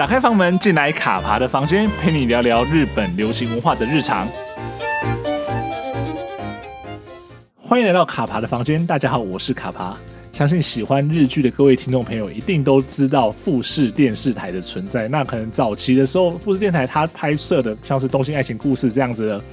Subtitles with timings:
[0.00, 4.26] 打开房门，进来卡爬的房间，陪你聊聊日本流行文化的日常。
[7.58, 9.94] 欢迎来到卡爬的房间，大家好，我是卡爬。
[10.32, 15.06] 相信喜欢日剧的各位听众朋友，一定都知道富士电视台的存在。
[15.06, 19.44] 那可能早期的时候，富士电台它拍摄的像是《东京爱情故事》这样子的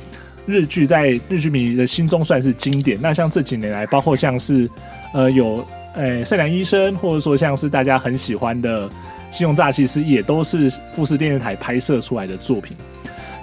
[0.45, 2.97] 日剧，在日剧迷的心中算是经典。
[3.01, 4.69] 那像这几年来，包括像是
[5.13, 8.89] 呃有呃善良医生，或者说像是大家很喜欢的。
[9.29, 12.75] 信用诈欺师也都是富士电视台拍摄出来的作品，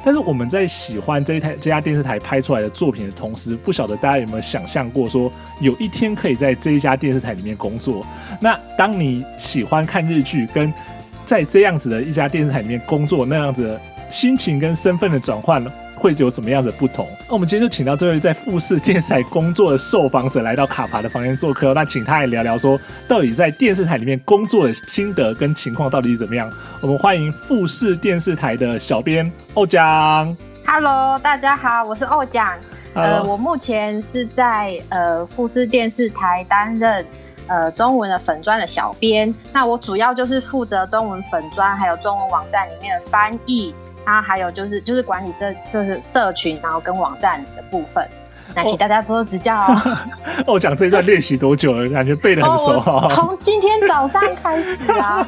[0.04, 8.04] 但是我们在喜欢这一台这家电视台拍出来的作品的同时，不晓得大家有没有想象过，说有一天可以在这一家电视台里面工作？
[8.40, 10.72] 那当你喜欢看日剧，跟
[11.24, 15.70] 在这样子的一家电视台里面工作，那样子的心情跟身份的转换呢？
[16.04, 17.08] 会有什么样的不同？
[17.26, 21.72] 那我们今天就请到这位在富士电视台工作的受访者来到卡帕的房间做客。
[21.72, 26.52] 那请他来聊聊说，到底在电视台里面工作的心得跟情况到底是怎么样？
[26.82, 30.36] 我们欢迎富士电视台的小编欧酱。
[30.66, 32.52] Hello，大家好，我是欧酱。
[32.92, 37.06] 呃，我目前是在呃富士电视台担任
[37.46, 39.34] 呃中文的粉砖的小编。
[39.54, 43.74] 那我主要就是负责中文粉砖还有中文网站里面的翻译。
[44.04, 48.08] 啊，还有就是就是管理这这是社群，然后跟网站的部分，
[48.54, 49.80] 那请大家多多指教哦。
[50.46, 51.88] 我 讲这一段练习多久了？
[51.90, 52.80] 感觉背的很熟。
[53.10, 55.26] 从、哦、今天早上开始啊，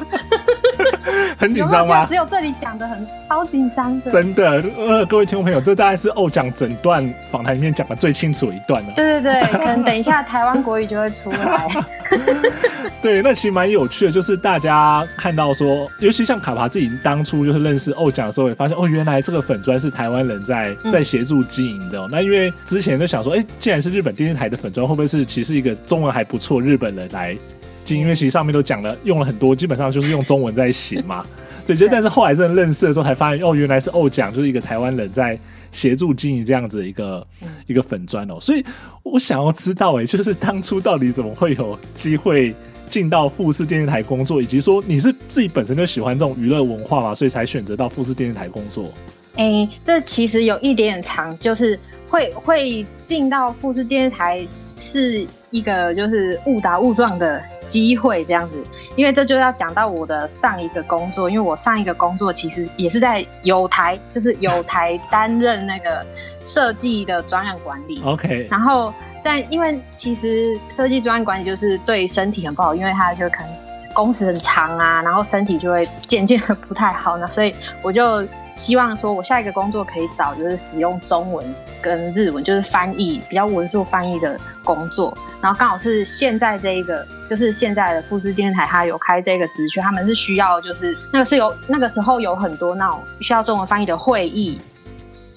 [1.37, 2.05] 很紧张吗？
[2.05, 4.11] 只有这里讲的很超紧张的。
[4.11, 8.93] 真的，呃，各位听众朋友，这大概是欧讲整段访谈里面讲的最清楚的一段了。
[8.95, 11.67] 对对对，可能等一下台湾国语就会出来。
[13.01, 22.07] 对，那其实蛮有趣的，就是大家看到说，尤其像卡帕自己当初就是认识欧酱的时候，也发现哦，原来这个粉砖是台湾人在在协助经营的。
[22.09, 27.37] 那因为之前就想说，哎、欸，既然是日本电视台的粉砖，会不会是其实一个中文还不错日本人来
[27.85, 28.03] 经营？
[28.03, 31.25] 因为其实上面都讲了，用了很多，基本上就是用中文在写嘛。
[31.65, 35.39] 对，就但是后来真的认识的时候，才发现哦，原来是欧奖，就是一个台湾人在
[35.71, 38.41] 协助经营这样子的一个、嗯、一个粉砖哦、喔。
[38.41, 38.63] 所以
[39.03, 42.53] 我想要知道、欸，哎，就是当初到底怎么会有机会
[42.89, 48.91] 进到富士电视台工作，以及说你是自己本身就喜欢这种娱乐文化嘛，所以才选择到富士电视台工作。
[49.35, 54.47] 哎、欸，这其实有一点点长，就是会会进到复制电视台
[54.79, 58.55] 是一个就是误打误撞的机会这样子，
[58.95, 66.05] 因为这就要讲到我的上一个工作，因为我上一个工作其实也是在有台，就是有台担任那个
[66.43, 68.01] 设计的专案管理。
[68.03, 68.93] OK，然后。
[69.23, 73.49] 但因为其实设计专案管理就是对身体很不好，因为他就可能
[73.97, 81.43] 工时很长啊，然后身体就会渐渐的不太好呢，所以我就希望说，我下一个工作可以找就是使用中文
[81.81, 85.17] 跟日文，就是翻译比较文书翻译的工作。
[85.41, 94.61] 然后刚好是现在这一个，就是现在的富士电视台，他有开这个职缺，他们是需要就是那个是有那个时候有很多那种需要中文翻译的会议，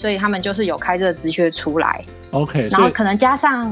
[0.01, 2.03] 所以他们就是有开这个职缺出来。
[2.31, 3.71] OK，然后可能加上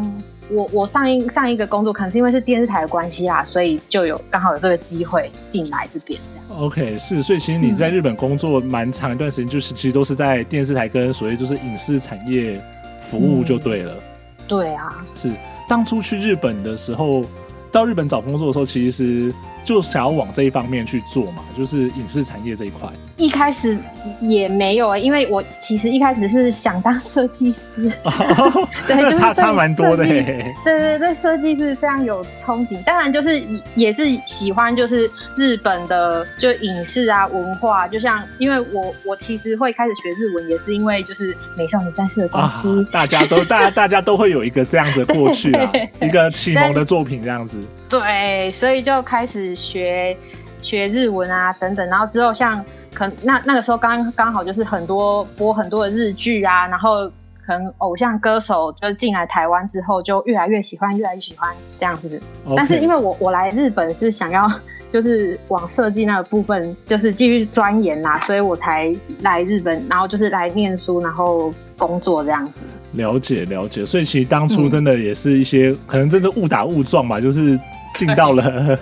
[0.51, 6.21] 我我上一上一个工作，可能是因为是电视台的关系啊，所以就有刚好有这个机会进来这边。
[6.51, 12.61] OK，是，所以其实你在日本工作蛮长一段时间，就是其实都是在电视台跟所谓就是影视产业
[13.01, 13.95] 服务就对了。
[13.95, 15.31] 嗯、对啊，是
[15.67, 17.25] 当初去日本的时候，
[17.73, 19.33] 到日本找工作的时候，其实。
[19.69, 22.89] 就想要往这一方面去做嘛，就是影视产业这一块。
[23.19, 23.77] 一开始
[24.19, 30.55] 也没有、欸，因为我其实一开始是想当设计师， 哦、对，差差蛮多的、欸。
[30.65, 32.83] 对对对，设计是非常有憧憬。
[32.85, 42.89] 当然就是也是喜欢就是日本的就影视啊文化，就像因为我我其实会开始学日文，也是因为就是美少女战士的关系、啊。
[42.91, 47.61] 大家都大家大家都会有一个这样子的过去啊， 一个启蒙的作品这样子。
[47.87, 49.58] 对，所以就开始。
[49.59, 50.17] 学
[50.63, 52.65] 学日文啊，等等，然后之后像
[52.95, 57.09] 可那那个时候刚刚好就是很多播很多的日剧啊，然后
[57.45, 62.21] 可能偶像歌手就进来台湾之后就越来越喜欢，越来越喜欢这样子。
[62.57, 64.49] 但是因为我我来日本是想要
[64.89, 72.61] 就是往设计那个部分就是继续钻研啦，所以我才来日本，然后就是来念书，然后工作这样子。
[72.93, 77.59] 了解了解，所以其实当初真的也是一些、嗯、可能真的误打误撞吧，就是
[77.95, 78.79] 进到了。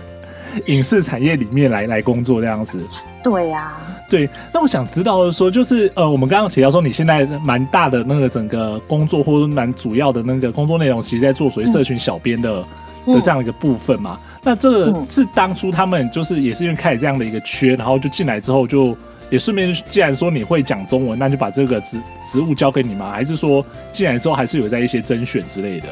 [0.66, 2.88] 影视产业里面来来工作这样子，
[3.22, 4.28] 对呀、啊，对。
[4.52, 12.64] 那我想知道的说，就是呃，我们刚刚提到说，你现在蛮大的那个整个工作，或者蛮主要的那个工作内容，其实在做属于社群小编的、
[13.06, 14.18] 嗯、的这样一个部分嘛。
[14.42, 18.96] 那这个是当初他们就是也是因为开始这样的一个缺，然后就进来之后，就
[19.28, 23.10] 也顺便，既然说你会讲中文，那就把这个职职务交给你吗？
[23.10, 25.88] 还是说进来之后还是有在一些甄选之类的？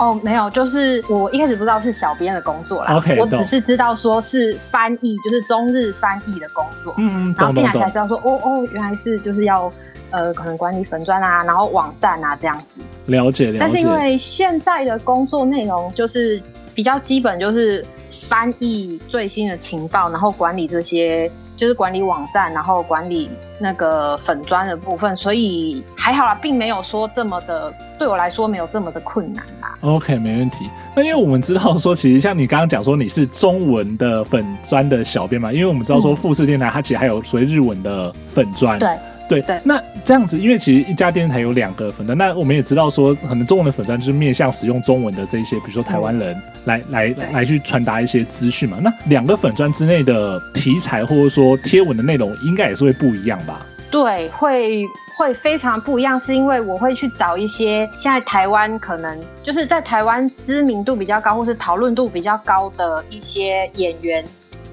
[0.00, 2.96] 哦，没有，就是我一开始不知道是小编的工作啦。
[2.96, 6.94] OK，我只是知道说是翻译，就是中日翻译的工作。
[6.96, 9.70] 嗯，然后进来才知道说，哦哦，原来是就是要
[10.10, 12.80] 呃，可能管理粉砖啊，然后网站啊这样子。
[13.06, 13.58] 了解了解。
[13.60, 16.42] 但是因为现在的工作内容就是
[16.74, 17.84] 比较基本，就是
[18.28, 21.30] 翻译最新的情报，然后管理这些。
[21.56, 27.70] 就是管理网站，然后管理那个粉砖的部分，所以还好啦，并没有说这么的，
[28.00, 29.76] 对我来说没有这么的困难啦。
[29.82, 30.70] OK，没问题。
[30.96, 38.78] 那因为我们知道说，其实像你刚刚讲说你是中文的粉砖的小编嘛，因为我们知道说富士电台它其实还有属于日文的粉砖。
[38.78, 38.88] 对。
[39.28, 48.78] 对，对，那这样子，因为其实一家电视台有两个粉专，那我们也知道说，可能中文的粉砖就是面向使用中文的这一些，比如说台湾人来、嗯、来来来去传达一些资讯嘛。
[48.82, 53.64] 那两个粉砖之内的题材或者说贴文的内容，应该也是会不一样吧？
[53.90, 54.86] 对，会
[55.18, 64.24] 会非常不一样，是因为我会去找一些现在台湾可能就是在台湾知名度比较高，或是讨论度比较高的一些演员。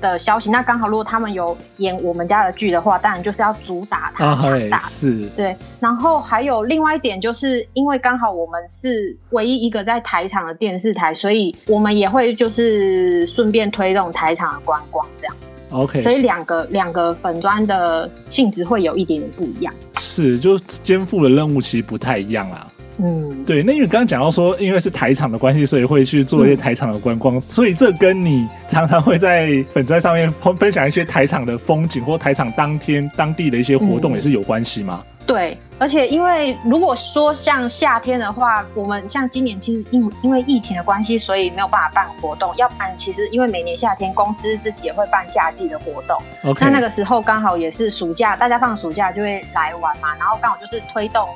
[0.01, 5.55] 的消息，那刚好如果他们有演我们家的剧的话，当然就是要主打他强大，是，对。
[5.79, 15.57] 然后还有另外一点，就是因为刚好我们是唯一一个在台场的电视台，所以我们也会就是顺便推动台场的观光这样子。
[15.69, 19.73] OK，所以两个两个粉砖的性质会有一点点不一样。
[19.97, 22.67] 是，就肩负的任务其实不太一样啊。
[22.99, 35.03] 嗯，对，那因为刚刚讲到说，因为是台场的关系，所以会去做一些台场的观光，嗯，所以这跟你常常会在粉砖上面分享一些台场的风景或台场当天当地的一些活动，也是有关系吗？
[35.05, 42.51] 嗯，对，而且因为如果说像夏天的话，我们像今年其实因因为疫情的关系，所以没有办法办活动。
[42.57, 46.17] 要不然其实因为每年夏天公司自己也会办夏季的活动.
[46.59, 51.27] 那那个时候刚好也是暑假，大家放暑假就会来玩嘛，然后刚好就是推动。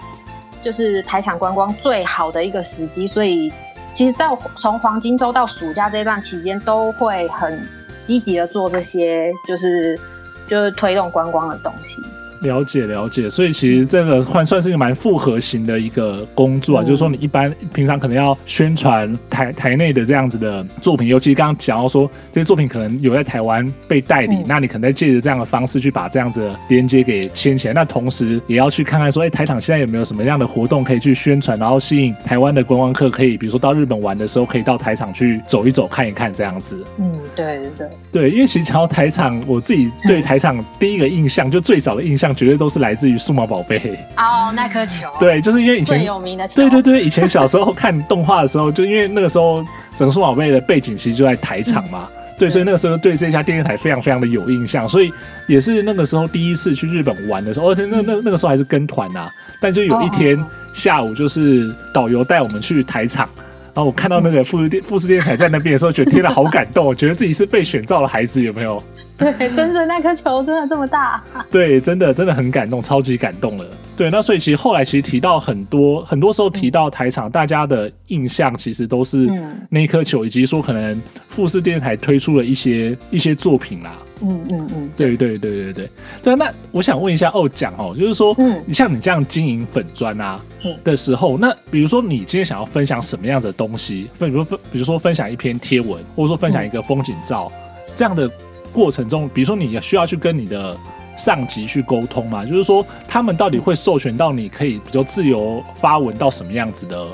[0.63, 3.51] 就是台场观光最好的一个时机，所以
[3.93, 7.67] 其实到从黄金周到暑假这段期间，都会很
[8.01, 9.99] 积极的做这些，就是
[10.47, 12.01] 就是推动观光的东西。
[12.41, 36.83] 了解了解，所以其实这个换算是一个蛮复合型的一个工作啊，嗯、就是说你一般平常可能要宣传台台内的这样子的作品，尤其刚刚讲到说这些作品可能有在台湾被代理，嗯、那你可能在借着这样的方式去把这样子的连接给牵起来，那同时也要去看看说，哎、欸，台场现在有没有什么样的活动可以去宣传，然后吸引台湾的观光客，可以比如说到日本玩的时候，可以到台场去走一走、看一看这样子。
[36.97, 42.30] 嗯，对对对，对，因为其实讲到台场，我自己对台场第一个印象，就最早的印象。
[42.33, 43.77] 绝对都是来自于数码宝贝
[44.17, 45.07] 哦，那颗球。
[45.19, 46.55] 对，就是因为以前最有名的球。
[46.61, 55.11] 对对对，以前小时候看动画的时候，就因为那个时候整个数码宝贝的背景其实就在台场嘛，嗯，对，所以那个时候对这家电视台非常非常的有印象，所以
[55.47, 59.29] 也是那个时候第一次去日本玩的时候，而且那那那个时候还是跟团呐，
[59.61, 60.43] 但就有一天
[60.73, 63.27] 下午，就是导游带我们去台场。
[63.73, 66.85] 然后我看到那个富士电 富士电台在那边的时候，觉得天呐，好感动！
[66.85, 68.83] 我觉得自己是被选召的孩子，有没有？
[69.21, 71.23] 对， 真的那颗球真的这么大。
[71.51, 73.65] 对，真的真的很感动，超级感动了。
[73.95, 79.29] 对，那所以其实后来其实提到很多，很多时候提到台场，嗯、大家的印象其实都是
[79.69, 83.93] 那颗球，以及说可能富士电台推出了一些一些作品啦。
[84.23, 85.89] 嗯嗯嗯，对对对对对
[86.21, 86.35] 对。
[86.35, 90.39] 那我想问一下哦，讲哦，就是说，嗯，你像你这样经营粉砖啊
[90.83, 97.51] 的时候，那比如说你今天想要分享什么样子的东西，分比如分，比如说分享一篇贴文，或者说分享一个风景照，
[97.97, 98.29] 这样的
[98.73, 100.77] 过程中，比如说你需要去跟你的
[101.17, 107.07] 上级去沟通嘛，就是说他们到底会授权到你可以比较自由发文到什么样子的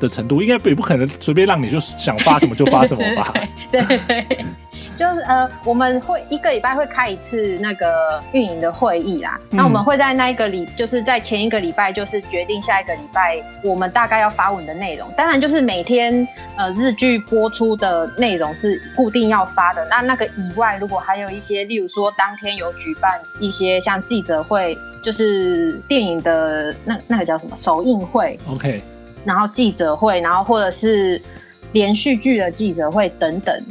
[0.00, 0.40] 的程度？
[0.42, 3.32] 应该也不可能随便让你就想发什么就发什么吧？
[3.72, 4.44] 对 对对。
[4.98, 9.38] 就是呃，我们会一个礼拜会开一次那个运营的会议啦。
[9.48, 15.08] 那、嗯、我们会在那一个礼，就是在前一个礼拜，就是决定下一个礼拜我们大概要发文的内容。
[15.16, 16.26] 当然，就是每天
[16.56, 19.86] 呃日剧播出的内容是固定要发的。
[19.88, 28.82] 那那个以外，如果还有一些，例如说当天有举办一些像记者会，就是电影的那那个叫什么首映会，OK，
[29.24, 31.22] 然后记者会，然后或者是
[31.70, 33.64] 连续剧的记者会等等。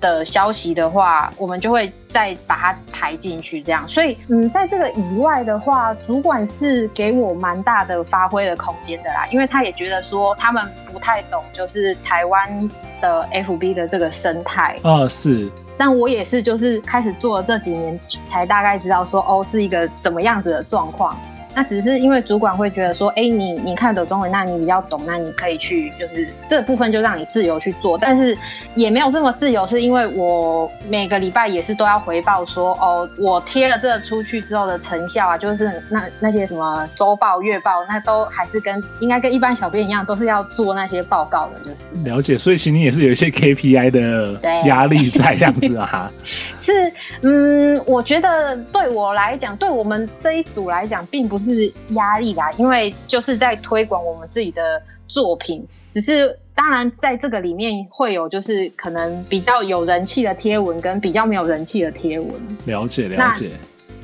[0.00, 3.86] 的消息的话，我们就会再把它排进去，这样。
[3.86, 12.68] 所以，嗯，在这个以外的话，主管是给我蛮大的发挥的空间的啦，因为他也觉得说他们不太懂，就是台湾
[13.00, 15.50] 的 FB 的这个生态啊，是。
[15.76, 21.16] 但我也是，就是开始做了这几年，才大概知道说，哦，是一个怎么样子的状况。
[21.54, 27.98] 那只是因为主管会觉得说，哎、欸，你你看得懂中文，那你比较懂，那你可以去，就是这部分就让你自由去做。
[27.98, 28.36] 但是
[28.74, 42.38] 也没有这么自由，是因为我每个礼拜也是都要回报说，哦，我贴了这个出去之后的成效啊，就是那那些什么周报、月报，那都还是跟应该跟一般小编一样，都是要做那些报告的，就是了解。
[42.38, 46.10] 所以其实你也是有一些 KPI 的压力在这样子啊。
[46.56, 46.92] 是，
[47.22, 55.66] 嗯，我觉得对我来讲，对我们这一组来讲，并不是压力啦，因为就是在推广我们自己的作品。
[55.90, 62.30] 只是当然，在这个里面会有就是可能比较有人气的贴文，跟比较没有人气的贴文。
[62.66, 63.50] 了解了解。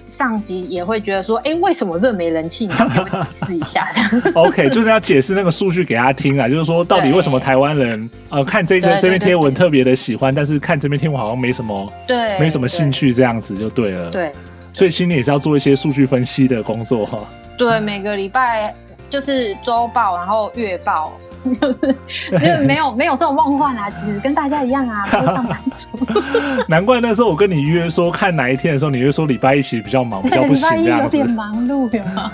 [0.09, 2.65] 上级也会觉得说，哎、欸，为什么这没人气？
[2.65, 4.23] 你要给我解释一下这样。
[4.35, 14.11] OK，就是要解释那个数据给他听啊，就是说到底为什么台湾人呃看这个这篇贴文特别的喜欢，但是看这篇贴文好像没什么，对，没什么兴趣这样子就对了。
[14.13, 14.33] 对，
[14.77, 17.19] 所以心里也是要做一些数据分析的工作哈。
[17.57, 18.75] 对，每个礼拜
[19.09, 21.15] 就是周报，然后月报。
[21.47, 25.89] 就是 没有没有这种梦幻啊，其实跟大家一样啊，都是上班族。
[26.69, 31.17] 难怪那时候我跟你约说看哪一天的时候，你会说礼拜一其实比较忙，比较不行这样子。
[31.17, 32.33] 礼拜一有点忙碌，有吗？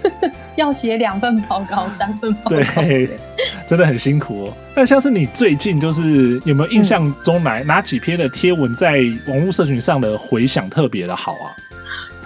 [0.56, 3.08] 要写两份报告，三份报告，对，
[3.66, 4.52] 真的很辛苦哦。
[4.74, 11.54] 那像是你最近就是有没有印象中哪、嗯、哪几篇的贴文在网络社群上的回响特别的好啊？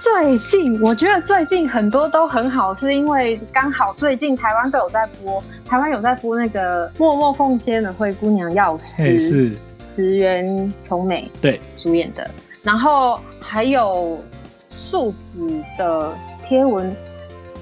[0.03, 9.53] 最近我觉得最近很多都很好，是因为刚好最近台湾都有在播，台湾有在播那个默默奉献的灰姑娘药师，是。
[9.79, 11.61] 石原聪美对。
[11.77, 12.29] 主演的，
[12.65, 14.21] 然后还有
[14.67, 15.47] 素子
[15.79, 16.13] 的
[16.45, 16.93] 贴文，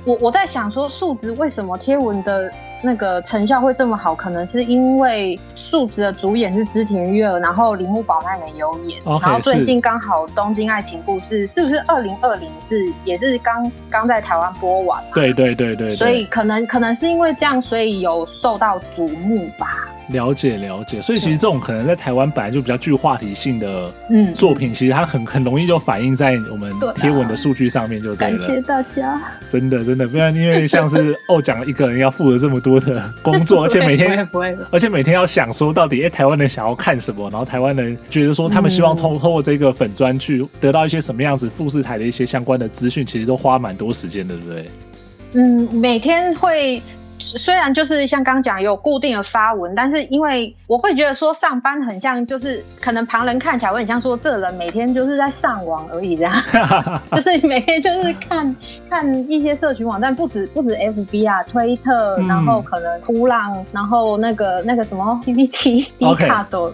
[0.06, 2.50] 我我在想说素子为什么贴文的。
[2.82, 15.02] 那个成效会这么好，可能是因为素子的主演是织田裕二，然后铃木保奈美有演，okay, 然后最近刚好《东京爱情故事》是不是二零二零是也是刚刚在台湾播完？
[15.14, 19.86] 对对对对，对，所以可能可能是因为这样，所以有受到瞩目吧。
[20.12, 28.38] 了解了解，所以其实这种可能在台湾本来就比较具话题性的嗯作品，嗯、其实它很很容易就反映在我们贴文的数据上面就对了。
[28.38, 34.28] 感谢大家，真的真的，不然因为像是哦讲了一个人要负责这么多的工作， 而且每天
[34.70, 44.70] 而且每天要想说到底哎、欸、台湾人想要看什么，然后台湾人觉得说他们希望通通过这个粉砖去得到一些什么样子富士台的一些相关的资讯，其实都花蛮多时间的，对不对？
[45.32, 46.82] 嗯，每天会。
[47.20, 56.34] 虽然就是像刚讲有固定的发文，但是因为我会觉得说上班很像，就是可能旁人看起来会很像说这人每天就是在上网而已这样，
[57.12, 58.56] 就是每天就是看
[58.88, 66.72] 看一些社群网站，不止不止 FB 啊，推特，然后可能噗浪，然后那个那个什么 PPT、D 卡都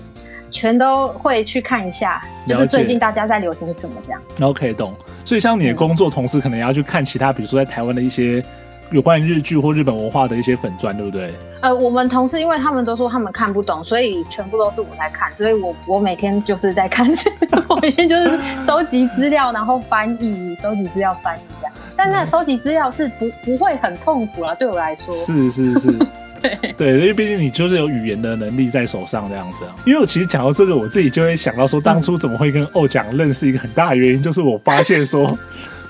[0.51, 4.23] 全都会去看一下，就是最近大家在流行什么这样。
[4.41, 4.95] OK，懂。
[5.25, 8.45] 所以像你的工作同事可能也要去看其他，比如说在台湾的一些。
[8.91, 11.35] 有关于日剧或日本文化的一些粉砖，对不对？
[11.61, 17.11] 呃，我们同事因为他们都说他们看不懂，所以全部都是我在看，所以我我每天就是在看，
[17.69, 21.73] 我每天就是收集资料，然后翻译，收集资料翻译这样。
[21.97, 25.13] 但那收集资料是不不会很痛苦啦，对我来说。
[25.13, 25.93] 是是是，
[26.41, 29.75] 对 对，因为毕竟你就是有语言的能力在手上这样子啊。
[29.85, 35.37] 因为我其实讲到这个，我自己就会想到说，当初怎么会跟欧讲认识，一个很大的原因就是我发现说。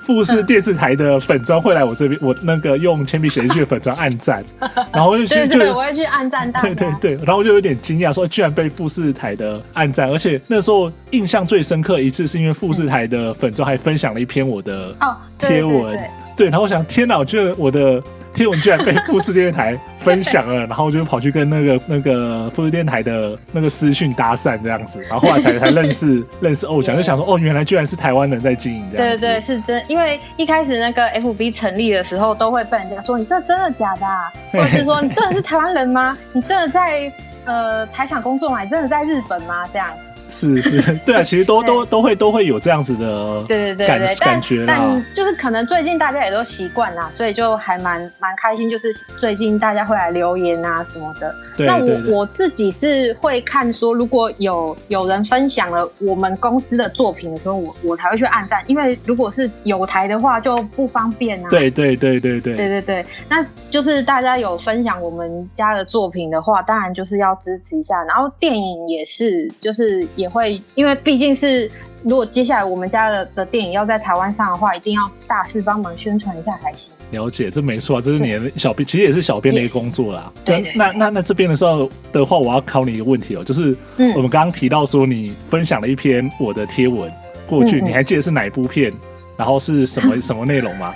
[0.06, 4.44] 富士电视台的粉砖会来我这边，我那个用铅笔写日剧的粉砖暗赞，
[4.92, 6.52] 然后我就去，对，我会去暗赞。
[6.62, 14.94] 对对对，然后我就有点惊讶，说居然被富士台的暗赞，而且那时候印象最深刻一次是因为富士台的粉砖还分享了一篇我的
[15.38, 18.00] 贴文，对，对，然后我想天哪，我觉得我的。
[18.36, 29.22] 贴文居然被富士电视台分享了，然后我就跑去跟那个那个富士电视台的那个私讯搭讪这样子，然后后来才才认识 认识欧强，就想说哦，原来居然是台湾人在经营这样子。
[29.22, 36.16] 对对对，是真，因为一开始那个 FB 成立的时候，都会被人家说你这真的假的啊， 或者是说你真的是台湾人吗？
[36.34, 37.10] 你真的在
[37.46, 38.62] 呃台场工作吗？
[38.62, 39.66] 你真的在日本吗？
[39.72, 39.88] 这样。
[40.30, 44.74] 是是， 对啊，其实都都都会都会有这样子的对对对感感觉啦。
[44.76, 48.68] 但就是可能最近大家也都习惯啦，所以就还蛮蛮开心。
[48.68, 51.34] 就是最近大家会来留言啊什么的。
[51.56, 61.48] 对，那我我自己是会看说，如果有有人分享了我们公司的作品的时候，我我才会去按赞，因为如果是有台的话就不方便啊。
[61.50, 68.02] 对对对对对对对对，那就是大家有分享我们家的作品的话，当然就是要支持一下。
[68.04, 70.04] 然后电影也是，就是。
[70.16, 71.70] 也会，因为毕竟是
[72.02, 76.92] 如果接下来我们家的的电影要在台湾上的话，一定要大肆帮忙宣传一下才行。
[77.12, 80.32] 了解，这没错，这是你的小编，其实也是小编的一个工作啦。
[80.44, 83.76] 对，那那那这边的时候的话，我要考你一个问题哦，就是
[84.16, 87.12] 我们刚刚提到说你分享了一篇我的贴文
[87.46, 88.92] 过去，你还记得是哪一部片，
[89.36, 90.92] 然后是什么 什么内容吗？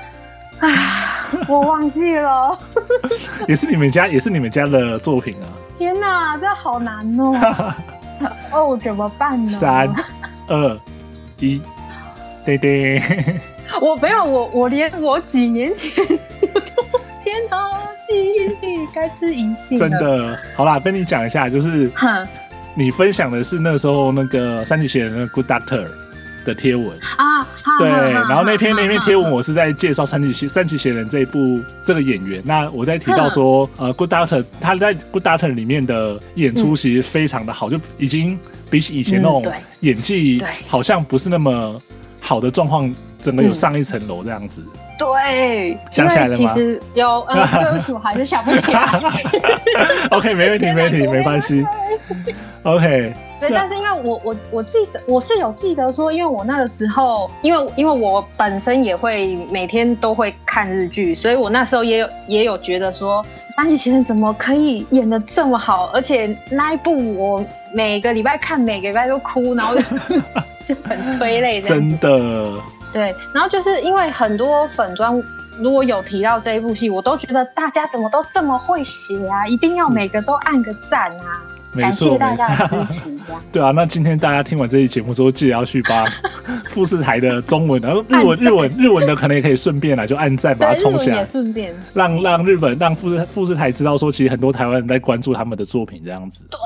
[0.63, 2.59] 啊，我忘记了。
[3.47, 5.47] 也是你们家，也是你们家的作品啊！
[5.79, 7.73] 天哪，这好难哦！
[8.53, 9.51] 哦，怎么办呢？
[9.51, 9.93] 三、
[10.49, 10.79] 二、
[11.39, 11.61] 一，
[12.45, 13.01] 对对。
[13.81, 15.91] 我没有，我我连我几年前，
[17.23, 17.71] 天哪，
[18.05, 19.79] 记忆力该吃银杏。
[19.79, 21.91] 真的，好啦，跟你讲一下，就是，
[22.75, 25.89] 你分享的是那时候那个三级写的那个 Good Doctor
[26.45, 27.47] 的贴文啊，
[27.79, 38.39] 对，然后那篇那篇贴文我是在介绍三级写三级写人这一部这个演员，那我在提到说，呃，Good Doctor 他在 Good Doctor 里面的演出其实非常的好，就已经
[38.71, 39.43] 比起以前那种
[39.81, 41.81] 演技好像不是那么
[42.21, 42.93] 好的状况。
[43.23, 46.37] 整个有上一层楼这样子，嗯，对，想起来了吗？
[46.39, 48.83] 其实有，呃，对不起，我还是想不起来。
[50.11, 51.63] OK，没问题，没问题，没关系。
[52.65, 63.25] OK，对，但是因为我我我记得我是有记得说，因为我那个时候，因为因为我本身也会每天都会看日剧，所以我那时候也有也有觉得说，
[63.57, 69.83] 三级先生怎么可以演的这么好，而且那一部我每个礼拜看，每个礼拜都哭，然后就，
[70.75, 72.09] 就很催泪，真的。
[72.93, 75.15] 对，然后就是因为很多粉砖
[75.59, 81.41] 如果有提到这一部戏，我都觉得大家怎么都这么会写啊，一定要每个都按个赞啊，
[81.77, 83.11] 感谢大家的支持。
[83.53, 86.05] 对啊，那今天大家听完这期节目之后，记得要去把
[86.71, 96.45] 富士台的中文，然后日文、日文、日文的可能也可以顺便来就按赞，把它冲起来，顺便让让日本让富士富士台知道说，其实很多台湾人在关注他们的作品这样子。
[96.51, 96.59] 对。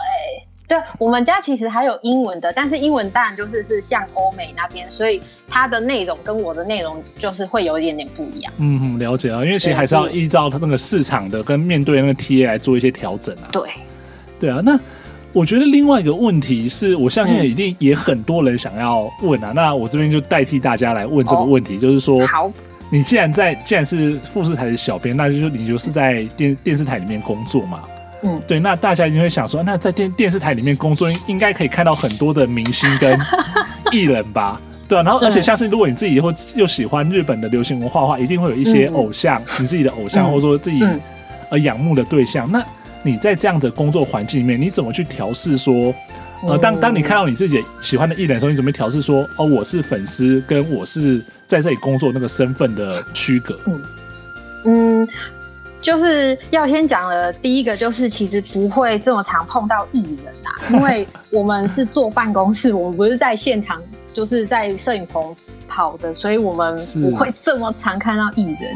[0.66, 8.50] 对，我们家其实还有英文的，但是英文当然就是是像欧美那边，所以它的内容跟我的内容就是会有一点点不一样。
[8.56, 13.49] 嗯，了解啊，因为其实还是要依照它那个市场的跟面对那个 TA 来做一些调整啊。
[13.52, 13.68] 对，
[14.45, 14.61] 对啊。
[14.63, 14.79] 那
[15.33, 19.53] 我觉得另外一个问题是，我相信一定也很多人想要问啊。
[19.53, 22.53] 嗯、那我这边就代替大家来问这个问题，哦、就是说，好，
[22.91, 27.85] 你既然在既然是富士台的小编，那就是你就是在电电视台里面工作嘛。
[28.23, 33.19] 嗯，对，那大家一定会想说，那在电电视台里面工作，应该可以看到很多的明星跟
[33.93, 34.61] 艺人吧？
[34.87, 40.81] 对啊，然后而且像是如果你自己或又喜欢日本的流行文化的话，一定会有一些偶像，嗯、你自己的偶像，嗯、或者说自己
[41.49, 42.47] 呃仰慕的对象。
[42.49, 42.67] 嗯、那
[43.04, 45.94] 你在这样的工作环境里面，你怎么去调试说，
[46.49, 53.56] 呃，当当你看到你自己喜欢的艺人的时候，你怎么调试说，哦，我是粉丝，跟我是在这里工作那个身份的区隔？
[53.67, 53.82] 嗯。
[54.67, 55.08] 嗯
[55.82, 65.36] 就是要先讲了，第一个就是其实不会这么常碰到艺人啦， 因为我们是坐办公室，我们不是在现场，就是在摄影棚
[65.69, 68.75] 跑的，所以我们不会这么常看到艺人。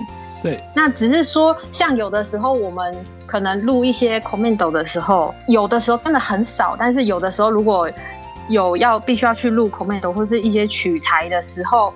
[0.49, 7.91] 对，那只是说，像有的时候我们可能录一些 commando 的时候，有的时候真的很少，但是有的时候如果
[8.49, 11.93] 有要必须要去录 commando 或是一些取材的时候。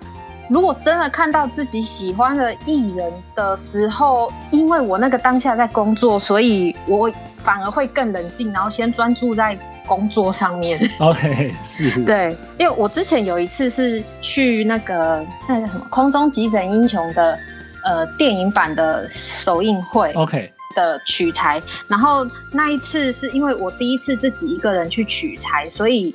[0.48, 7.10] 如果真的看到自己喜欢的艺人的时候，因为我那个当下在工作，所以我
[7.42, 10.78] 反而会更冷静，然后先专注在工作上面。
[11.00, 12.04] OK，是。
[12.04, 17.38] 对，因为我之前有一次是去那个那个叫什么《空中急诊英雄》的
[17.84, 26.14] 呃电影版的首映会，OK 的取材然后那一次是因为我第一次自己一个人去取材，所以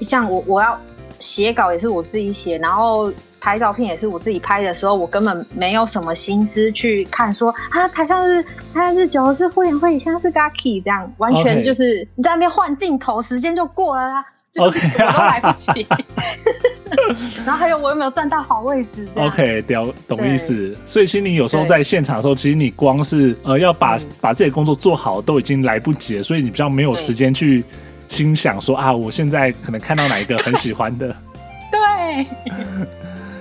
[0.00, 0.80] 像我我要
[1.18, 3.12] 写稿也是我自己写，然后。
[3.40, 14.24] 拍照片也是我自己拍的时候，我根本没有什么心思去看说啊，台上是三十九是户田惠梨香是 Gaki 这样，完全就是你在那边换镜头，时间就过了啦
[14.58, 15.86] ，OK，我都来不及。
[17.44, 20.76] 然后还有我有没有站到好位置？OK，懂懂意思。
[20.86, 27.62] 所以心里有时候在现场的时候，其实你光是呃要把把自己的工作做好都已经来不及了，所以你比较没有时间去
[28.08, 31.14] 心想说啊，我现在可能看到哪一个很喜欢的。
[31.70, 32.26] 对。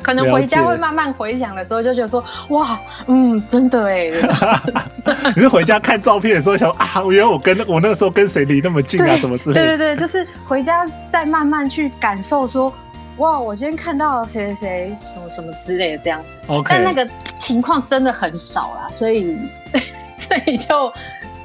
[0.08, 4.10] 可能回家会慢慢回想的时候，就觉得说哇，嗯，真的哎。
[5.36, 9.68] 你是回家看照片的时候想啊，原来我跟我那个时候跟谁离那么近啊，什么之类的。
[9.68, 12.74] 对对对，就是回家再慢慢去感受说，
[13.18, 16.30] 哇，我今天看到谁谁谁什么什么之类的这样子。
[16.48, 16.68] OK。
[16.70, 17.06] 但那个
[17.38, 19.38] 情况真的很少啦，所以
[20.18, 20.90] 所以就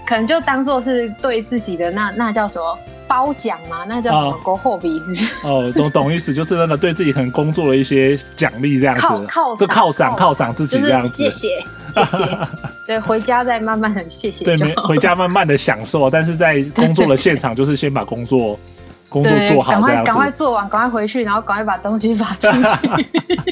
[0.07, 2.79] 可能就当做是对自己的那那叫什么。
[3.13, 4.33] 褒奖嘛，那叫什么？
[4.43, 4.99] 过后比
[5.43, 11.13] 哦，懂懂意思，就是那个对自己可能工作的一些奖励这样子，靠就靠赏犒赏自己这样子。
[11.13, 11.49] 谢谢
[11.93, 12.39] 谢谢，
[12.87, 14.47] 对，回家再慢慢的谢谢。
[14.47, 18.59] 对，回家慢慢的享受，但是在工作的现场，就是先把工作
[19.11, 23.07] 工作做好，赶快赶快做完，赶快回去，然后赶快把东西发出去。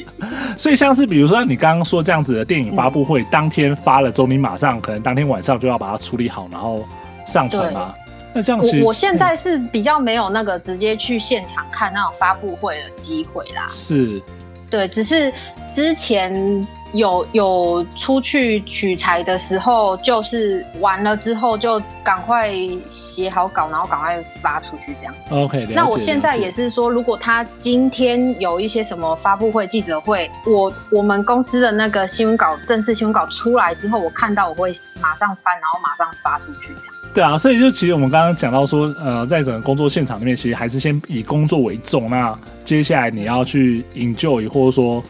[0.57, 6.83] 所以像是比如说你刚刚说这样子的电影发布会，当天发了之后，你马上可能当天晚上就要把它处理好，然后
[7.27, 7.93] 上传吗？
[8.33, 13.65] 那这样，我我现在是比较没有那个直接去现场看那种发布会的机会啦。
[13.69, 14.21] 是，
[14.69, 15.33] 对，只是
[15.67, 16.67] 之前。
[16.93, 22.53] 有有出去取材的时候，就是完了之后就赶快
[22.85, 25.15] 写好稿，然后赶快发出去这样。
[25.29, 36.90] OK，那我现在也是说，如果他今天有一些什么发布会、记者会，我我们公司的那个新闻稿、正式新闻稿出来之后，我看到我会马上翻，然后马上发出去这样。
[37.13, 42.09] 对啊，所以就其实我们刚刚讲到说，呃，在整个工作现场里面，其实还是先以工作为重。
[42.09, 45.03] 那接下来你要去 enjoy，或者说。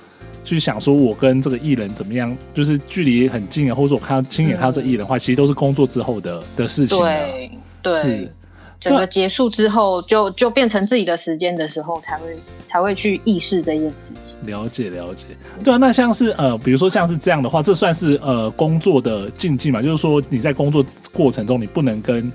[0.43, 6.97] 去想说，我跟这个艺人怎么样，就是距离很近啊，或者说我看到亲眼看到这艺人的话，其实都是工作之后的的事情。
[6.97, 7.51] 对
[7.83, 8.31] 对，是
[8.81, 14.35] 整个结束之后，就就变成自己的时间的时候，才会才会去意识这件事情。
[14.41, 15.27] 了解了解，
[15.63, 19.81] 对啊，那像是呃，比如说像是这样的话，这算是呃工作的禁忌嘛？
[19.83, 22.31] 就是说你在工作过程中，你不能跟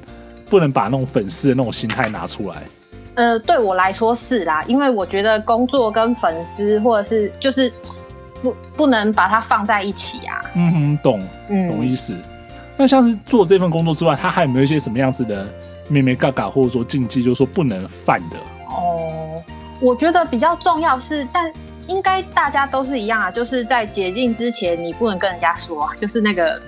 [0.48, 2.62] 不能把那种粉丝的那种心态拿出来。
[3.14, 7.72] 呃，对我来说是啦，因为我觉得工作跟粉丝或者是就是
[8.40, 10.40] 不不能把它放在一起啊。
[10.54, 12.14] 嗯哼，懂，嗯，懂意思。
[12.76, 15.48] 那像是做这份工作之外，他还有没有一些什么样子的
[15.88, 18.36] 眉眉角角或者说禁忌，就是说不能犯的？
[18.68, 19.42] 哦，
[19.80, 21.52] 我觉得比较重要是，但
[21.86, 26.60] 应该大家都是一样啊，就是在解禁之前，你不能跟人家说，就是那个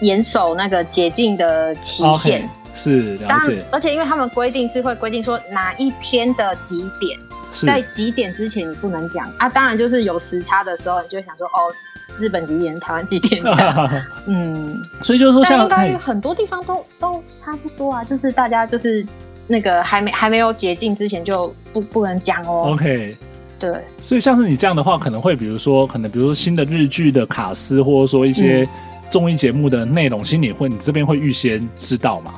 [0.00, 2.42] 严守那个解禁的期限。
[2.42, 2.48] Okay.
[2.78, 3.64] 是，了解。
[3.72, 7.18] 而且因为他们规定是会规定说哪一天的几点，
[7.50, 9.48] 在几点之前你不能讲啊。
[9.48, 11.72] 当然就是有时差的时候，你就会想说哦，
[12.18, 14.02] 日本几点，台湾几点这样。
[14.26, 18.04] 嗯，所以就是说，像应该很多地方都都差不多啊。
[18.04, 19.06] 就是大家就是
[19.46, 22.72] 那个还没还没有解禁之前就不不能讲哦。
[22.72, 23.16] OK，
[23.58, 23.74] 对。
[24.02, 28.68] 所以像是你这样的话，可能会比如说，可能比如说新的日剧的卡司，或者说一些
[29.08, 32.34] 综艺节目的内容，心里会你这边会预先知道吗？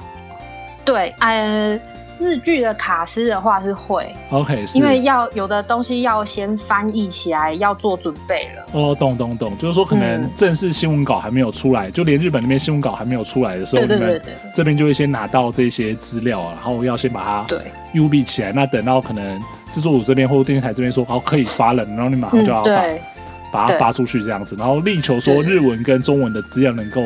[0.84, 1.78] 对，呃，
[2.18, 8.66] 日剧的卡司的话是会，OK，因为要有的东西要先翻译起来，要做准备了。
[8.72, 17.58] 哦，懂懂懂，就是说可能正式新闻稿还没有出来，嗯、就连日本那边新闻稿还没有出来的时候，对对对对，你们这边就会先拿到这些资料，然后要先把它对
[17.94, 18.52] UB 起来。
[18.52, 23.00] 那等到可能制作组这边或电视台这边说好可以发了，然后你马上就要把、嗯、
[23.52, 27.00] 把它发出去这样子，然后力求说日文跟中文的资料能够。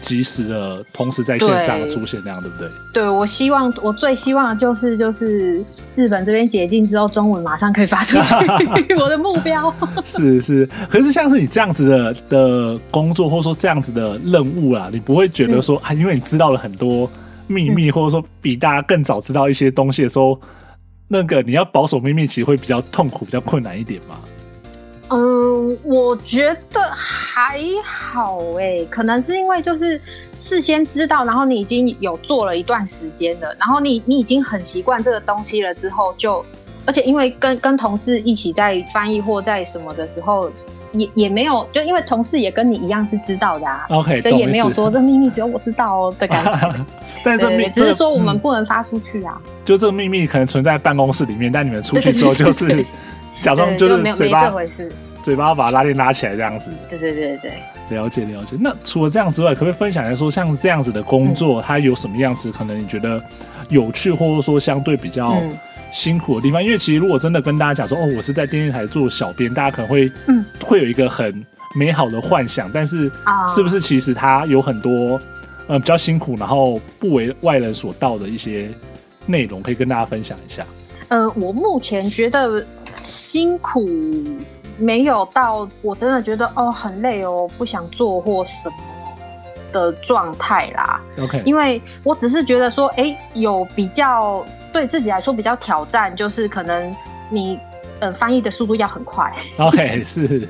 [0.00, 2.68] 及时的，同时在线上出现，那样对不对？
[2.92, 8.94] 对，我希望，我最希望的就是，就是日本这边解禁之后，中文马上可以发出去。
[8.94, 9.72] 我的目标
[10.04, 17.10] 是是，可是像是你这样子的的工作，或者说这样子的任务啊，你不会觉得说啊，因为你知道了很多
[17.46, 20.38] 秘密，或者说比大家更早知道一些东西的时候，
[21.08, 24.16] 那个你要保守秘密，其实会比较痛苦，比较困难一点吗？
[25.66, 30.00] 嗯，我觉得还好哎，可能是因为就是
[30.34, 36.44] 事先知道，然后你已经有做了一段时间了，然后你你已经很习惯这个东西了之后就，
[36.84, 40.50] 而且因为跟跟同事一起在翻译或在什么的时候，
[40.92, 46.84] 也也没有，就因为同事也跟你一样是知道的啊，OK，所以也没有说这秘密只有我知道哦的感觉。
[47.24, 52.84] 但是只是说我们不能发出去啊，嗯、就这个秘密可能存在办公室里面，但你们出去之后就是。
[53.42, 54.50] 假装就是嘴巴，
[55.26, 56.72] 嘴巴把拉链拉起来这样子。
[56.88, 58.56] 对对对对，了解了解。
[58.60, 62.52] 那除了这样之外，可不可以分享一下说，像这样子的工作，它有什么样子？
[62.52, 63.20] 可能你觉得
[63.68, 65.42] 有趣，或者说相对比较
[65.90, 66.62] 辛苦的地方？
[66.62, 73.10] 因为其实如果真的跟大家讲说，哦，我是在电视台做小编，大家可能会嗯会有一个很美好的幻想，但是
[73.52, 75.20] 是不是其实它有很多
[75.66, 78.70] 呃比较辛苦，然后不为外人所道的一些
[79.26, 80.64] 内容，可以跟大家分享一下？
[81.08, 82.64] 呃，我目前觉得。
[83.02, 83.88] 辛苦
[84.78, 88.76] 没有到，我真的觉得哦很累哦，不想做或什么
[89.72, 91.00] 的状态啦。
[91.18, 96.94] OK，因为我只是觉得说，哎、欸，有比较对自己来说比较挑战，就是可能
[97.30, 97.58] 你
[98.00, 99.32] 呃翻译的速度要很快。
[99.58, 100.48] OK，是。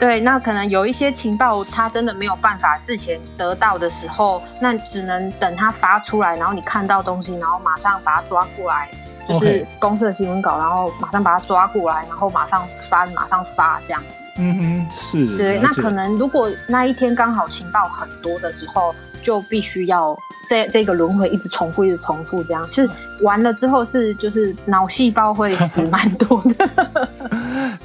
[0.00, 8.90] 对，那可能有一些情报，他真的没有办法事前得到的时候，那只能等他发出来，然后你看到东西，然后马上把它抓过来。
[9.30, 14.08] 就是公司的新闻稿，然后马上把它抓过来，然后马上翻，马上发这样子。
[14.36, 15.36] 嗯哼，是。
[15.36, 20.16] 对，那可能如果那一天刚好情报很多的时候，就必须要
[20.48, 22.70] 这这个轮回一直重复，一直重复这样。
[22.70, 22.88] 是
[23.20, 26.98] 完了之后是就是脑细胞会死蛮多的。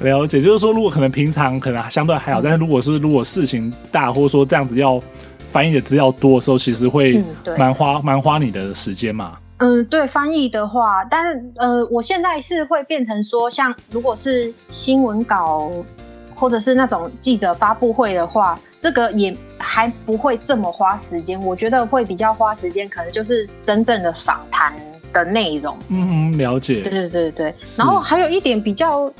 [0.00, 5.02] 了解，就是说如果可能平常可能相对还好，嗯、但是如果是如果事情大，或者说这样子要
[5.46, 7.22] 翻译的资料多的时候，其实会
[7.58, 9.32] 蛮花蛮、嗯、花你的时间嘛。
[9.58, 15.70] 嗯，对，翻译的话，但是呃，我现在是会变成说，像如果是新闻稿
[16.34, 21.42] 或者是那种记者发布会的话，这个也还不会这么花时间。
[21.42, 24.74] 我觉得会比较花时间，可能就是真正的访谈
[25.12, 25.74] 的内容。
[25.88, 26.82] 嗯，了解。
[26.82, 29.10] 对对对对，然后还有一点比较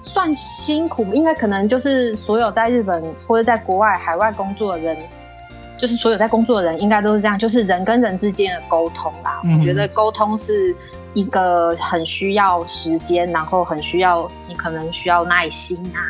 [0.00, 4.96] 算辛苦，应该可能就是所有在日本或者在国外海外工作的人，
[5.78, 9.40] 就是所有在工作的人应该都是这样，就是人跟人之间的沟通啦。
[9.44, 10.74] 嗯、我觉得沟通是
[11.14, 16.00] 一个很需要时间，然后很需要你可能需要耐心啊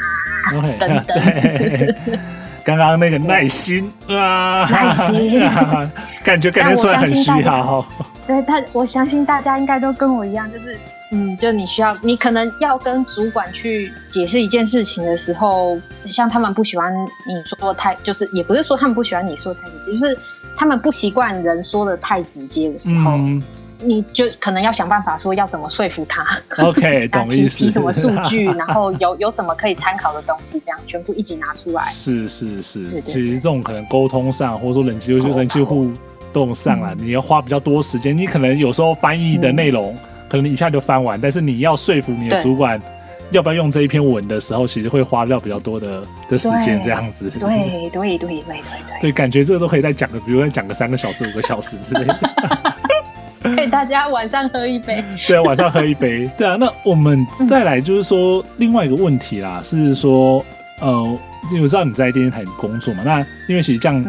[0.78, 1.16] 等等。
[2.64, 5.40] 刚刚那个耐心啊，耐心，
[6.22, 7.86] 感觉感觉出来很需要。
[8.26, 10.78] 对，他我相信大家应该都跟我一样，就是
[11.10, 20.18] 嗯，就你需要，你可能要跟主管去解释一件事情的时候，像他们不喜欢你说的太，就是也不是说他们不喜欢你说的太直接，就是
[20.56, 23.12] 他们不习惯人说的太直接的时候。
[23.12, 23.42] 嗯
[23.80, 27.64] 你就可能要想办法说要怎么说服他，OK， 懂意思。
[27.64, 31.86] 提什么数据， 然后有有什么可以参考的东西，这样全部一起拿出来。
[31.86, 35.92] 是是是，对对对，其实这种可能沟通上，或者说人际就人际互
[36.32, 38.18] 动上啊，你要花比较多时间。
[38.18, 42.80] 你可能有时候翻译的内容，嗯、可能你一下就翻完，但是你要说服你的主管
[43.30, 47.30] 要不要用这一篇文的时候，其实会花掉比较多的的时间，这样子。
[47.30, 48.62] 对对对对对对对，
[49.00, 52.18] 对，感觉这个都可以再讲个，比如再讲个三个小时、五个小时之类的。
[53.56, 55.02] 给 大家晚上喝一杯。
[55.26, 56.30] 对啊，晚上喝一杯。
[56.36, 60.44] 对啊，那我们再来就是说另外一个问题啦，是说
[60.80, 61.18] 呃，
[61.50, 64.04] 因为我知道你在电视台工作嘛，那因为其实像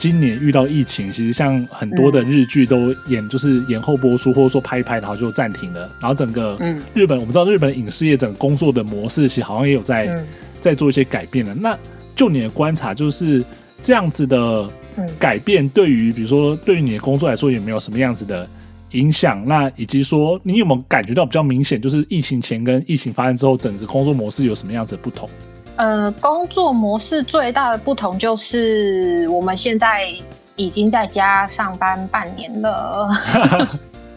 [0.00, 6.58] 今年遇到疫情，其实像很多的日剧都演就是延后播出，或者说拍一拍然后就暂停了，然后整个
[6.94, 10.24] 日本我们知道日本影视业整个工作的模式其实好像也有在
[10.58, 11.54] 在做一些改变了。
[11.54, 11.78] 那
[12.16, 13.44] 就你的观察，就是
[13.78, 14.66] 这样子的
[15.18, 18.48] 改变，对于比如说对于你的工作来说，有没有什么样子的？
[18.92, 25.30] 影响，那以及说你有没有感觉到比较明显，就是疫情前跟疫情发生之后，整个工作模式有什么样子的不同？
[25.76, 30.06] 呃，工作模式最大的不同就是我们现在
[30.56, 33.08] 已经在家上班半年了。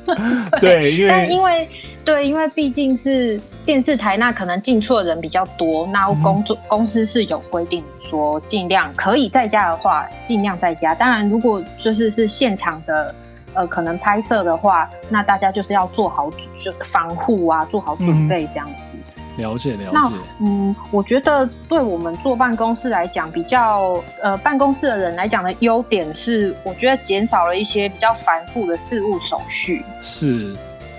[0.60, 1.70] 对，因为但因为
[2.04, 10.94] 对，因为毕竟是电视台，那可能进出的人比较多，那工作、嗯、公司是有规定说尽量可以在家的话，尽量在家。
[10.94, 13.16] 当然，如果就是是现场的。
[13.56, 16.28] 呃，可能拍摄的话，那大家就是要做好
[16.60, 18.94] 就防护啊，做好准备这样子。
[18.96, 19.03] 嗯、
[19.38, 19.91] 了解了解。
[19.91, 29.84] 那嗯，我觉得对我们坐办公室来讲，比较呃办公室的人来讲的优点是，我觉得减少了一些比较繁复的事务手续。
[30.02, 30.56] 是。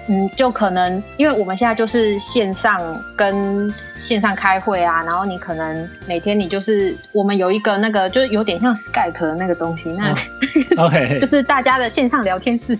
[0.06, 10.14] 嗯，就可能因为我们现在就是线上跟线上开会啊，然后你可能每天你就是我们有一个那个就是有点像 Skype 的那个东西，那、哦、
[10.86, 12.78] OK 就是大家的线上聊天室，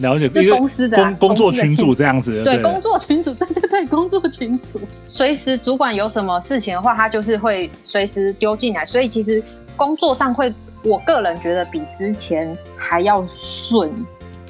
[0.00, 9.42] 了解，是公司的、啊、工工作群组这样子，对，对工作群组， 对对对，工作群组，随时主管有什么事情的话，他就是会随时丢进来，所以其实
[9.76, 10.52] 工作上会，
[10.84, 13.90] 我个人觉得比之前还要顺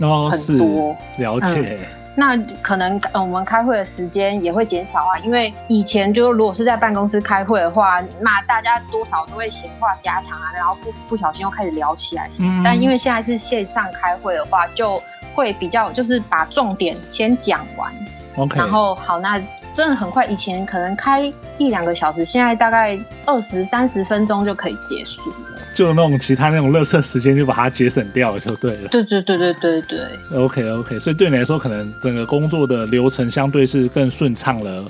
[0.01, 1.79] 哦，很多，了解。
[1.81, 12.29] 嗯那可能呃，我们开会的时间也会减少啊，因为以前就如果是在办公室开会的话，那大家多少都会闲话家常啊，然后不不小心又开始聊起来。
[12.41, 12.63] 嗯。
[12.65, 15.01] 但因为现在是线上开会的话，就
[15.35, 17.93] 会比较就是把重点先讲完。
[18.37, 18.59] OK。
[18.59, 19.39] 然后好，那
[19.77, 25.37] 真的很快，以前可能开一两个小时，现在大概二十三十分钟就可以结束了。
[25.75, 28.89] 就那种其他那种垃圾时间，就把它节省掉了，就对了。
[28.89, 29.99] 对对对对对对。
[30.35, 34.83] OK OK，所以对你来说，可能整个工作的流程相对是更顺畅了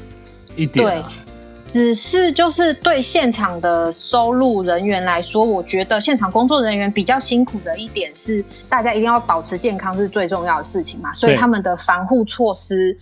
[0.55, 1.03] 一点啊。
[1.03, 1.13] 对，
[1.67, 12.97] 只是就是对现场的收入人员来说，我觉得现场工作人员比较辛苦的一点是，大家一定要保持健康是最重要的事情嘛，所以他们的防护措施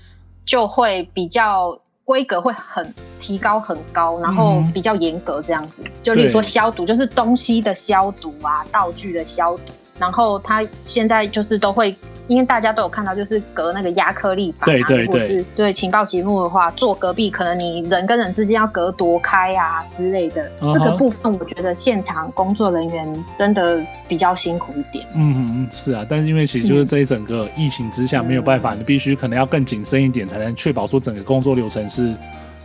[0.44, 1.78] 就会比较。
[2.06, 5.80] 规格会很提高很高，然后比较严格这样子。
[5.86, 9.72] 嗯、就例如说消毒，就是东西的消毒啊，道具的消毒。
[9.98, 11.96] 然后他现在就是都会。
[12.26, 20.50] 因为大家都有看到，就是隔那个压克力板啊，或者是对情报节目的话，坐隔壁可能你人跟人之间要隔多开啊之类的。
[20.72, 25.06] 这个部分我觉得现场工作人员真的比较辛苦一点。
[25.14, 32.14] 嗯嗯，是啊，但是因为其实就是这一整个疫情之下没有办法，你必须可能要更谨慎一点，才能确保说整个工作流程是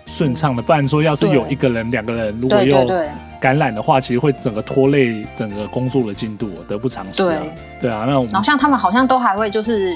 [0.10, 0.62] 顺畅的。
[0.62, 2.86] 不然说要是有一个人、两个人如果又
[3.40, 7.42] 感染的话，其实会整个拖累整个工作的进度，得不偿失啊。
[7.80, 9.94] 对啊，那我们然后像他们好像都还会就是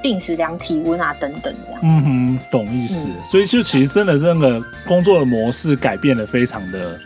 [0.00, 1.80] 定时量体温啊等等这样。
[1.82, 3.08] 嗯哼，懂意思。
[3.08, 6.96] 嗯、所以就其实真的是那个工作的模式改变的非常的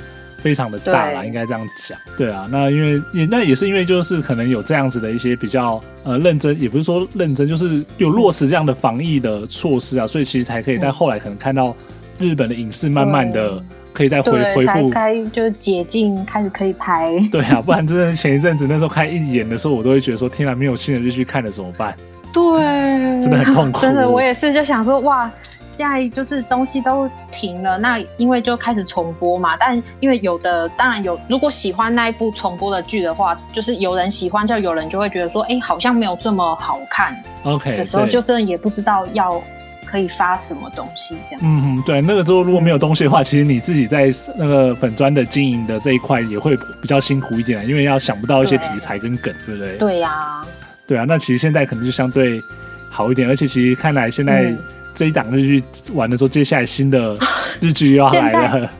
[0.42, 1.98] 非常的大啦，应该这样讲。
[2.16, 11.74] 对啊，那因为也那也是因为就是可能有这样子的一些比较呃认真，也不是说认真，就是有落实这样的防疫的措施啊，所以其实才可以在后来可能看到
[12.18, 13.62] 日本的影视慢慢的。
[13.90, 17.12] 可以再回恢复，开就是解禁，开始可以拍。
[17.32, 21.96] 对啊，不然真的前一阵子那时候开一演的时候，我都会觉得说，天哪，没有新的日剧看了怎么办？
[22.32, 22.62] 对，
[23.20, 23.80] 真的很痛苦。
[23.80, 25.28] 真的，我也是就想说，哇，
[25.68, 29.56] 现在就是东西都停了，那因为就开始重播嘛。
[29.56, 37.16] 但因为有的当然有，如果喜欢那一部重播的剧的话，就是有人喜欢，就有人就会觉得说，哎、欸，好像没有这么好看。
[37.42, 39.42] OK 的时候，就真的也不知道要。
[39.90, 41.40] 可以发什么东西这样？
[41.42, 49.78] 嗯嗯，对，那个时候如果没有东西的话，其实你自己在那个粉砖的经营的这一块也会比较辛苦一点，因为要想不到一些题材跟梗，对，对不对？
[49.78, 50.46] 对呀、啊，
[50.86, 51.04] 对啊。
[51.08, 52.40] 那其实现在可能就相对
[52.90, 54.54] 好一点，而且其实看来现在
[54.94, 57.16] 这一档日剧完了之后，接下来新的
[57.60, 58.70] 日剧又要来了。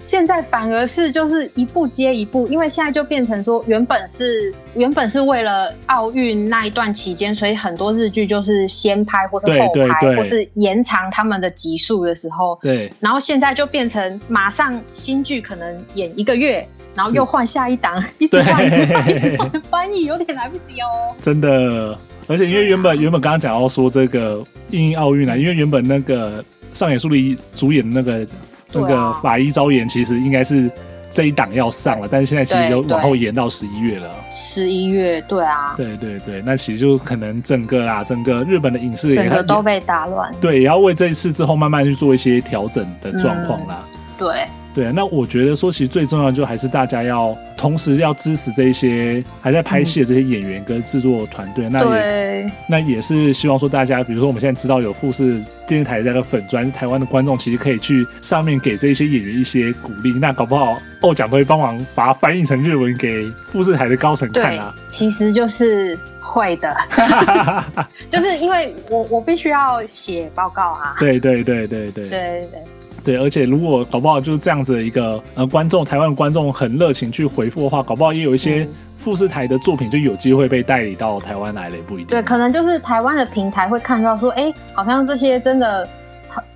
[0.00, 12.92] 现在反而是就是一步接一步，因为现在就变成说，原本是原本是为了奥运那一段期间，所以很多日剧就是先拍或是后拍，或是延长他们的集数的时候，对。
[13.00, 21.14] 然后现在就变成马上新剧可能演一个月，然后又换下一档， 一直换，一直换，一直换，翻译有点来不及哦。
[21.20, 28.24] 真的，而且因为原本原本刚刚讲到说这个因应奥运啊，因为原本那个上野树里主演的那个。
[28.72, 30.70] 那个法医招言其实应该是
[31.08, 34.10] 这一档要上了，但是现在其实有往后延到十一月了。
[34.32, 40.32] 十一月，对啊，对对对，那其实就可能整个啊，整个日本的影视也整个都被打乱。
[40.40, 43.84] 对，也要为这一次之后慢慢去做一些调整的状况啦。
[43.92, 44.46] 嗯、对。
[44.76, 51.72] 对啊，那我觉得说，其实最重要的就还是大家要同时要支持这一些还在拍戏的这些演员跟制作团队，嗯。
[51.72, 60.12] 那也是，那也是希望说大家，比如说我们现在知道有富士电视台这个粉砖，台湾的观众其实可以去上面给这些演员一些鼓励。
[60.12, 64.74] 那搞不好欧奖都会帮忙把它翻译成日文给富士台的高层看啊。
[64.88, 66.76] 其实就是会的，
[68.10, 70.96] 就是因为我我必须要写报告啊。
[71.00, 72.48] 对对对对对对对。
[72.50, 72.62] 对
[73.06, 82.08] 对，而且如果搞不好就是这样子的一个呃观众，台湾的观众很热情去回复的话，搞不好也有一些富士台的作品就有机会被代理到台湾来了，也不一定。
[82.08, 85.88] 对，可能就是台湾的平台会看到说，哎，好像这些真的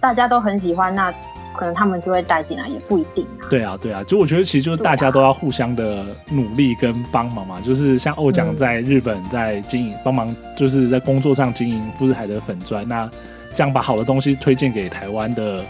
[0.01, 1.15] 大家都很喜欢，那
[1.57, 3.47] 可能他们就会带进来，也不一定啊。
[3.49, 13.09] 对啊，对啊，就我觉得其实就是大家都要互相的努力跟帮忙嘛，啊、就是像欧奖在日本在经营帮忙，就是在工作上经营富士台的粉砖，那
[13.55, 15.63] 这样把好的东西推荐给台湾的。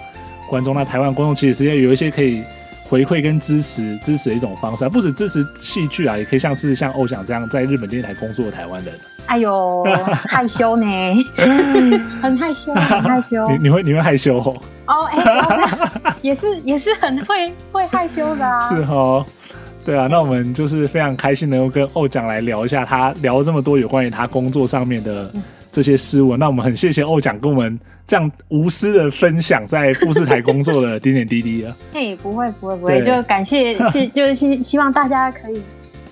[0.51, 2.43] 观众，那台湾观众其实也有一些可以
[2.89, 8.93] 回馈跟支持支持的一种方式，不止支持戏剧啊，也可以像是像欧奖这样在日本电视台工作的台湾人。
[9.27, 9.85] 哎呦，
[10.29, 10.87] 害羞呢，
[12.21, 13.49] 很害羞，很害羞。
[13.49, 14.57] 你你会你会害羞哦？
[14.87, 18.61] 哦，哎、欸， 也是也是很会会害羞的啊。
[18.61, 19.25] 是哦，
[19.85, 25.31] 对啊，那我们就是非常开心能够跟欧奖来聊一下，他聊了这么多有关于他工作上面的。
[25.71, 31.73] 嗯这些事物，那我们很谢谢欧奖跟我们这样无私的分享在富士台工作的点点滴滴啊。
[31.93, 35.63] 嘿， 不会不会不会，就感谢是 就是希希望大家可以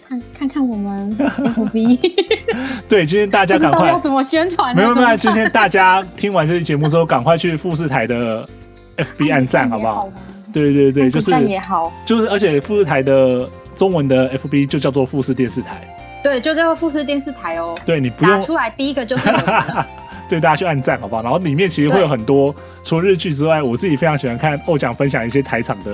[0.08, 1.98] 看看看我们 FB。
[2.88, 4.74] 对，今天大家赶快要怎么宣传？
[4.76, 8.48] 没有没有，今天大家听完这期节目之后，赶快去富士台的
[8.96, 10.08] FB 按赞好不好？
[10.52, 15.86] 对对对，就是也好，就是而且富士台的中文的 FB 就叫做富士电视台。
[16.22, 17.78] 对，就叫富士电视台哦。
[17.84, 19.28] 对，你不用打出来，第一个就是
[20.28, 21.22] 对，大家去按赞，好不好？
[21.22, 25.90] 然后里面其实会有很多，除了日剧之外，我自己非常喜欢看欧奖分享一些台场的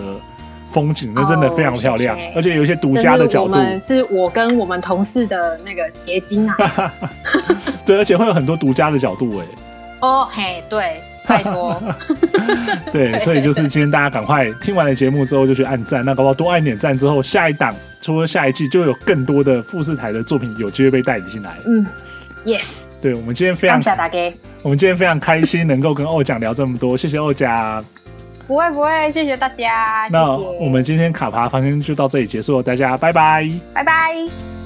[0.71, 3.55] 风景，那真的非常漂亮，而且有一些独家的角度。
[3.81, 6.93] 是我跟我们同事的那个结晶啊。
[7.87, 9.47] 对，而且会有很多独家的角度哎。
[10.05, 11.81] 哦嘿，对， 拜托。
[12.93, 21.57] 对，所以就是今天大家赶快听完了节目之后就去按赞，那搞不好多按点赞之后，下一档除了下一季就有更多的富士台的作品有机会被带进来。
[21.67, 21.87] 嗯
[22.45, 22.85] ，Yes。
[23.01, 24.19] 对，我们今天非常感谢大家，
[24.63, 27.83] 我们今天非常开心能够跟欧奖聊这么多，谢谢欧奖。
[28.47, 30.07] 不会不会，谢谢大家。
[30.11, 34.64] 那我们今天卡爬房间就到这里结束了，大家拜拜，拜拜。